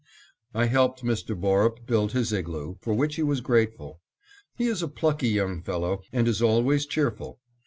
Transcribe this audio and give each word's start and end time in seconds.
I 0.55 0.65
helped 0.65 1.03
Mr. 1.03 1.39
Borup 1.39 1.85
build 1.85 2.13
his 2.13 2.33
igloo, 2.33 2.77
for 2.81 2.95
which 2.95 3.17
he 3.17 3.21
was 3.21 3.39
grateful. 3.39 4.01
He 4.55 4.65
is 4.65 4.81
a 4.81 4.87
plucky 4.87 5.29
young 5.29 5.61
fellow 5.61 6.01
and 6.11 6.27
is 6.27 6.41
always 6.41 6.87
cheerful. 6.87 7.39